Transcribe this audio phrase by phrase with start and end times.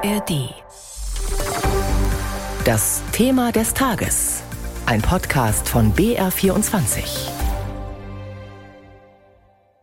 [0.00, 0.54] ARD.
[2.64, 4.42] Das Thema des Tages.
[4.86, 7.30] Ein Podcast von BR24.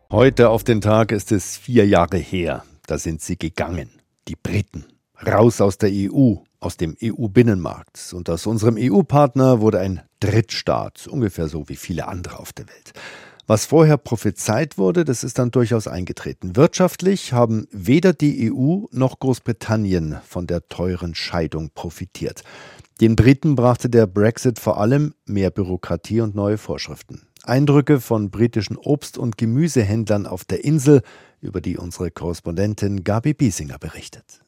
[0.09, 2.63] Heute auf den Tag ist es vier Jahre her.
[2.87, 3.89] Da sind sie gegangen.
[4.29, 4.85] Die Briten.
[5.25, 8.13] Raus aus der EU, aus dem EU-Binnenmarkt.
[8.13, 12.93] Und aus unserem EU-Partner wurde ein Drittstaat, ungefähr so wie viele andere auf der Welt.
[13.47, 16.55] Was vorher prophezeit wurde, das ist dann durchaus eingetreten.
[16.55, 22.43] Wirtschaftlich haben weder die EU noch Großbritannien von der teuren Scheidung profitiert.
[23.01, 27.27] Den Briten brachte der Brexit vor allem mehr Bürokratie und neue Vorschriften.
[27.43, 31.03] Eindrücke von britischen Obst- und Gemüsehändlern auf der Insel,
[31.39, 34.44] über die unsere Korrespondentin Gabi Biesinger berichtet.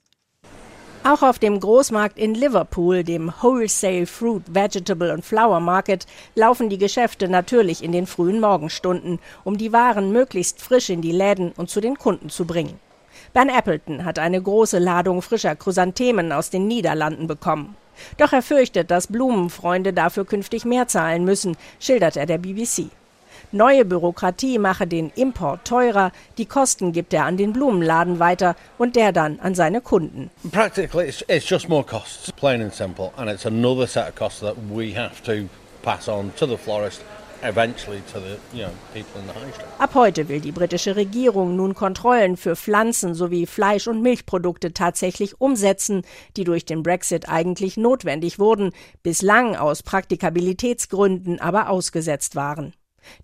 [1.04, 6.78] Auch auf dem Großmarkt in Liverpool, dem Wholesale Fruit, Vegetable und Flower Market, laufen die
[6.78, 11.70] Geschäfte natürlich in den frühen Morgenstunden, um die Waren möglichst frisch in die Läden und
[11.70, 12.80] zu den Kunden zu bringen.
[13.34, 17.76] Ben Appleton hat eine große Ladung frischer Chrysanthemen aus den Niederlanden bekommen.
[18.17, 22.89] Doch er fürchtet, dass Blumenfreunde dafür künftig mehr zahlen müssen, schildert er der BBC.
[23.52, 28.95] Neue Bürokratie mache den Import teurer, die Kosten gibt er an den Blumenladen weiter und
[28.95, 30.30] der dann an seine Kunden.
[30.52, 34.42] Practically it's, it's just more costs, plain and simple, and it's another set of costs
[34.42, 35.48] that we have to
[35.81, 37.02] pass on to the florist
[39.78, 45.39] Ab heute will die britische Regierung nun Kontrollen für Pflanzen sowie Fleisch- und Milchprodukte tatsächlich
[45.39, 46.02] umsetzen,
[46.36, 48.72] die durch den Brexit eigentlich notwendig wurden,
[49.04, 52.73] bislang aus Praktikabilitätsgründen aber ausgesetzt waren.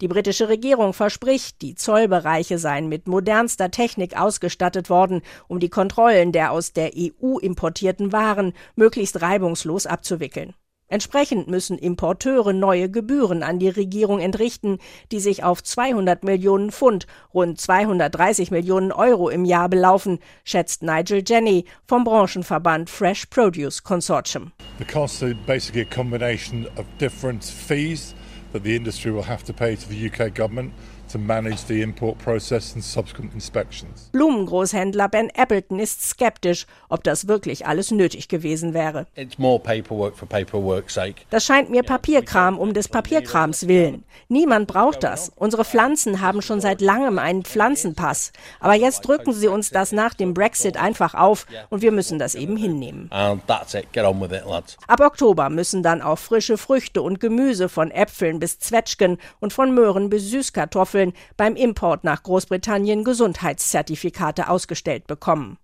[0.02, 6.32] Die britische Regierung verspricht, die Zollbereiche seien mit modernster Technik ausgestattet worden, um die Kontrollen
[6.32, 10.54] der aus der EU importierten Waren möglichst reibungslos abzuwickeln.
[10.94, 14.78] Entsprechend müssen Importeure neue Gebühren an die Regierung entrichten,
[15.12, 21.24] die sich auf 200 Millionen Pfund, rund 230 Millionen Euro im Jahr belaufen, schätzt Nigel
[21.26, 24.52] Jenny vom Branchenverband Fresh Produce Consortium.
[24.94, 28.14] Are basically a combination of different fees
[28.54, 30.74] that the industry will have to pay to the UK government
[31.14, 34.10] to manage the import process and subsequent inspections.
[34.12, 39.06] Blumengroßhändler Ben Appleton ist skeptisch, ob das wirklich alles nötig gewesen wäre.
[39.16, 41.22] It's more paperwork for paperwork's sake.
[41.30, 44.04] Das scheint mir Papierkram um des Papierkrams willen.
[44.28, 45.32] Niemand braucht das.
[45.36, 48.32] Unsere Pflanzen haben schon seit langem einen Pflanzenpass.
[48.60, 52.34] Aber jetzt drücken sie uns das nach dem Brexit einfach auf und wir müssen das
[52.34, 53.08] eben hinnehmen.
[53.12, 53.92] And that's it.
[53.94, 54.78] Get on with it, lads.
[54.88, 59.74] Ab Oktober müssen dann auch frische Früchte und Gemüse von Äpfeln bis Zwetschgen und von
[59.76, 65.58] Möhren bis Süßkartoffeln Kartoffeln beim Import nach Großbritannien Gesundheitszertifikate ausgestellt bekommen.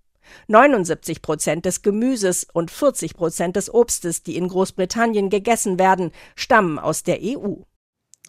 [0.48, 6.78] 79 Prozent des Gemüses und 40 Prozent des Obstes, die in Großbritannien gegessen werden, stammen
[6.78, 7.56] aus der EU.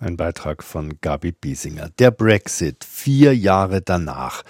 [0.01, 1.91] Ein Beitrag von Gabi Biesinger.
[1.99, 4.43] Der Brexit, vier Jahre danach.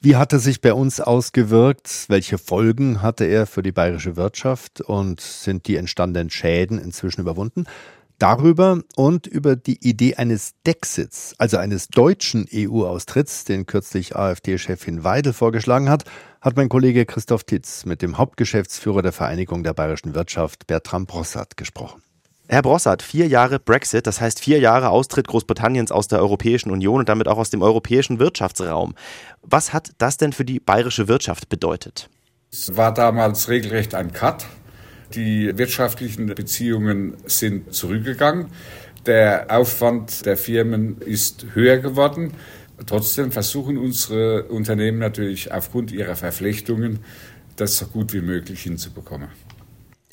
[0.00, 2.06] Wie hat er sich bei uns ausgewirkt?
[2.08, 4.80] Welche Folgen hatte er für die bayerische Wirtschaft?
[4.80, 7.66] Und sind die entstandenen Schäden inzwischen überwunden?
[8.20, 15.32] Darüber und über die Idee eines Dexits, also eines deutschen EU-Austritts, den kürzlich AfD-Chefin Weidel
[15.32, 16.04] vorgeschlagen hat,
[16.42, 21.56] hat mein Kollege Christoph Titz mit dem Hauptgeschäftsführer der Vereinigung der bayerischen Wirtschaft, Bertram Brossart,
[21.56, 22.02] gesprochen.
[22.46, 26.98] Herr Brossart, vier Jahre Brexit, das heißt vier Jahre Austritt Großbritanniens aus der Europäischen Union
[26.98, 28.96] und damit auch aus dem europäischen Wirtschaftsraum.
[29.40, 32.10] Was hat das denn für die bayerische Wirtschaft bedeutet?
[32.52, 34.44] Es war damals regelrecht ein Cut.
[35.14, 38.46] Die wirtschaftlichen Beziehungen sind zurückgegangen.
[39.06, 42.32] Der Aufwand der Firmen ist höher geworden.
[42.86, 47.00] Trotzdem versuchen unsere Unternehmen natürlich aufgrund ihrer Verflechtungen,
[47.56, 49.28] das so gut wie möglich hinzubekommen.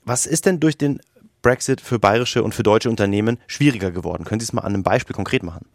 [0.04, 1.00] Was ist denn durch den
[1.42, 4.26] Brexit für bayerische und für deutsche Unternehmen schwieriger geworden?
[4.26, 5.66] Können Sie es mal an einem Beispiel konkret machen?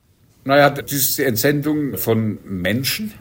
[0.45, 3.13] Naja, das ist die Entsendung von Menschen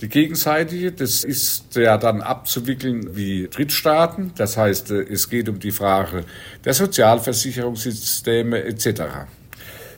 [0.00, 4.32] die gegenseitige, das ist ja dann abzuwickeln wie Drittstaaten.
[4.36, 6.24] Das heißt, äh, es geht um die Frage
[6.64, 9.02] der Sozialversicherungssysteme etc.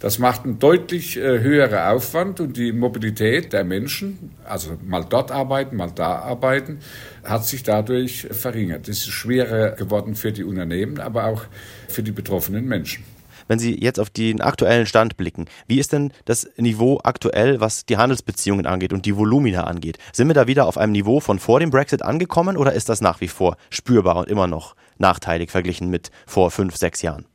[0.01, 5.31] Das macht einen deutlich äh, höheren Aufwand und die Mobilität der Menschen, also mal dort
[5.31, 6.81] arbeiten, mal da arbeiten,
[7.23, 8.89] hat sich dadurch verringert.
[8.89, 11.45] Es ist schwerer geworden für die Unternehmen, aber auch
[11.87, 13.05] für die betroffenen Menschen
[13.49, 17.87] wenn Sie jetzt auf den aktuellen Stand blicken, wie ist denn das Niveau aktuell, was
[17.87, 19.99] die Handelsbeziehungen angeht und die Volumina angeht?
[20.13, 23.01] Sind wir da wieder auf einem Niveau von vor dem Brexit angekommen oder ist das
[23.01, 27.27] nach wie vor spürbar und immer noch nachteilig verglichen mit vor fünf, sechs Jahren?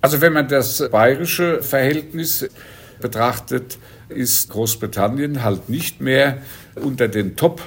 [0.00, 2.48] Also wenn man das bayerische Verhältnis
[3.00, 6.38] betrachtet, ist Großbritannien halt nicht mehr
[6.76, 7.62] unter den Top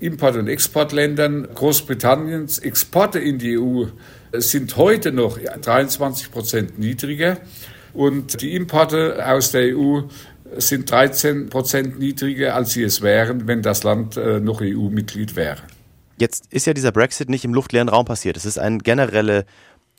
[0.00, 3.86] Import- und Exportländern Großbritanniens Exporte in die EU
[4.32, 7.38] sind heute noch 23 Prozent niedriger
[7.92, 10.02] und die Importe aus der EU
[10.56, 15.58] sind 13 Prozent niedriger, als sie es wären, wenn das Land äh, noch EU-Mitglied wäre.
[16.18, 18.36] Jetzt ist ja dieser Brexit nicht im luftleeren Raum passiert.
[18.36, 19.46] Es ist eine generelle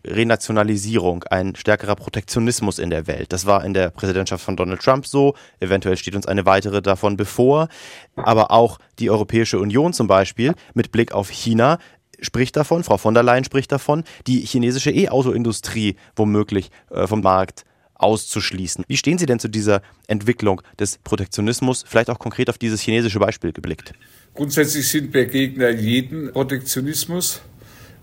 [0.05, 3.33] Renationalisierung, ein stärkerer Protektionismus in der Welt.
[3.33, 5.35] Das war in der Präsidentschaft von Donald Trump so.
[5.59, 7.67] Eventuell steht uns eine weitere davon bevor.
[8.15, 11.77] Aber auch die Europäische Union zum Beispiel mit Blick auf China
[12.21, 17.65] spricht davon, Frau von der Leyen spricht davon, die chinesische E-Auto-Industrie womöglich äh, vom Markt
[17.95, 18.83] auszuschließen.
[18.87, 23.19] Wie stehen Sie denn zu dieser Entwicklung des Protektionismus, vielleicht auch konkret auf dieses chinesische
[23.19, 23.93] Beispiel geblickt?
[24.33, 27.41] Grundsätzlich sind wir Gegner jeden Protektionismus.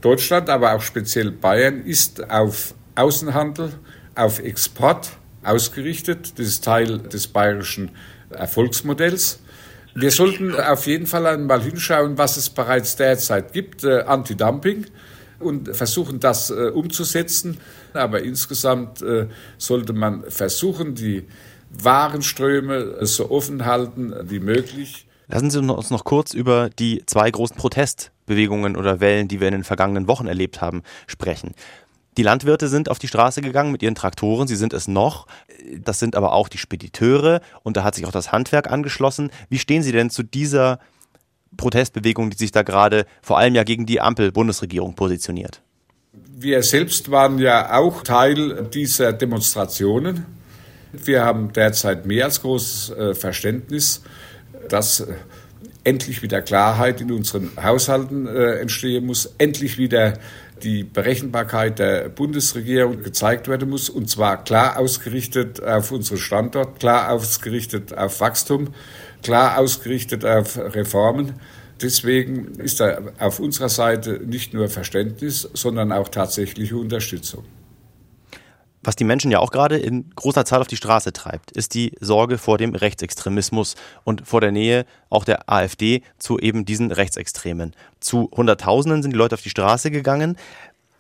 [0.00, 3.72] Deutschland, aber auch speziell Bayern, ist auf Außenhandel,
[4.14, 5.10] auf Export
[5.42, 6.38] ausgerichtet.
[6.38, 7.90] Das ist Teil des bayerischen
[8.30, 9.40] Erfolgsmodells.
[9.94, 14.86] Wir sollten auf jeden Fall einmal hinschauen, was es bereits derzeit gibt, äh, Anti-Dumping,
[15.40, 17.58] und versuchen, das äh, umzusetzen.
[17.94, 21.26] Aber insgesamt äh, sollte man versuchen, die
[21.70, 25.07] Warenströme so offen halten wie möglich.
[25.28, 29.52] Lassen Sie uns noch kurz über die zwei großen Protestbewegungen oder Wellen, die wir in
[29.52, 31.54] den vergangenen Wochen erlebt haben, sprechen.
[32.16, 35.26] Die Landwirte sind auf die Straße gegangen mit ihren Traktoren, sie sind es noch.
[35.84, 39.30] Das sind aber auch die Spediteure und da hat sich auch das Handwerk angeschlossen.
[39.50, 40.80] Wie stehen Sie denn zu dieser
[41.56, 45.62] Protestbewegung, die sich da gerade vor allem ja gegen die Ampel-Bundesregierung positioniert?
[46.12, 50.26] Wir selbst waren ja auch Teil dieser Demonstrationen.
[50.92, 54.02] Wir haben derzeit mehr als großes äh, Verständnis,
[54.68, 55.14] dass äh,
[55.84, 60.18] endlich wieder Klarheit in unseren Haushalten äh, entstehen muss, endlich wieder
[60.62, 67.10] die Berechenbarkeit der Bundesregierung gezeigt werden muss, und zwar klar ausgerichtet auf unseren Standort, klar
[67.10, 68.68] ausgerichtet auf Wachstum,
[69.22, 71.34] klar ausgerichtet auf Reformen.
[71.80, 77.44] Deswegen ist da auf unserer Seite nicht nur Verständnis, sondern auch tatsächliche Unterstützung.
[78.88, 81.92] Was die Menschen ja auch gerade in großer Zahl auf die Straße treibt, ist die
[82.00, 87.76] Sorge vor dem Rechtsextremismus und vor der Nähe auch der AfD zu eben diesen Rechtsextremen.
[88.00, 90.38] Zu Hunderttausenden sind die Leute auf die Straße gegangen.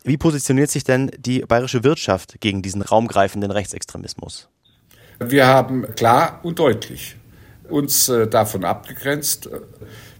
[0.04, 4.50] Wie positioniert sich denn die bayerische Wirtschaft gegen diesen raumgreifenden Rechtsextremismus?
[5.18, 7.16] Wir haben klar und deutlich
[7.70, 9.48] uns äh, davon abgegrenzt.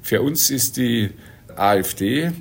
[0.00, 1.10] Für uns ist die
[1.54, 2.32] AfD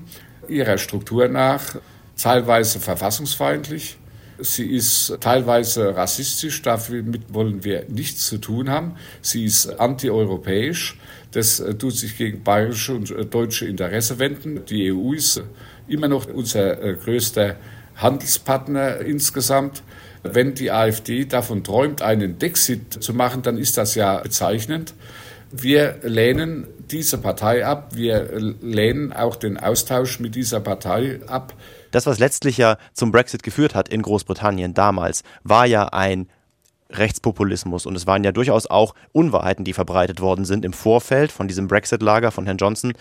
[0.48, 1.76] ihrer Struktur nach
[2.16, 3.98] teilweise verfassungsfeindlich
[4.40, 8.96] Sie ist teilweise rassistisch, damit wollen wir nichts zu tun haben.
[9.22, 10.98] Sie ist antieuropäisch.
[11.32, 14.66] Das äh, tut sich gegen bayerische und äh, deutsche Interesse wenden.
[14.66, 15.42] Die EU ist
[15.88, 17.56] immer noch unser äh, größter
[17.96, 19.84] Handelspartner insgesamt.
[20.24, 24.94] Wenn die AfD davon träumt, einen Dexit zu machen, dann ist das ja bezeichnend.
[25.52, 27.96] Wir lehnen diese Partei ab.
[27.96, 28.30] Wir
[28.62, 31.54] lehnen auch den Austausch mit dieser Partei ab.
[31.92, 36.28] Das, was letztlich ja zum Brexit geführt hat in Großbritannien damals, war ja ein
[36.90, 41.48] Rechtspopulismus und es waren ja durchaus auch Unwahrheiten, die verbreitet worden sind im Vorfeld von
[41.48, 42.94] diesem Brexit-Lager von Herrn Johnson,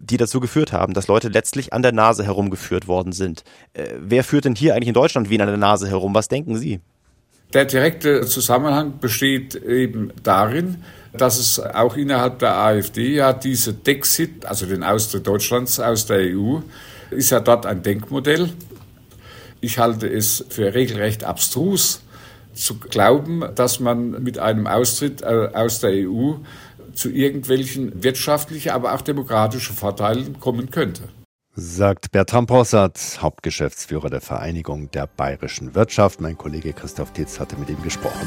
[0.00, 3.42] die dazu geführt haben, dass Leute letztlich an der Nase herumgeführt worden sind.
[3.74, 6.14] Äh, wer führt denn hier eigentlich in Deutschland wen an der Nase herum?
[6.14, 6.80] Was denken Sie?
[7.52, 14.46] Der direkte Zusammenhang besteht eben darin, dass es auch innerhalb der AfD ja diese Dexit,
[14.46, 16.60] also den Austritt Deutschlands aus der EU,
[17.12, 18.50] ist ja dort ein Denkmodell.
[19.60, 22.02] Ich halte es für regelrecht abstrus
[22.54, 26.34] zu glauben, dass man mit einem Austritt äh, aus der EU
[26.94, 31.04] zu irgendwelchen wirtschaftlichen, aber auch demokratischen Vorteilen kommen könnte.
[31.54, 36.20] Sagt Bertram Possart, Hauptgeschäftsführer der Vereinigung der bayerischen Wirtschaft.
[36.20, 38.26] Mein Kollege Christoph Titz hatte mit ihm gesprochen.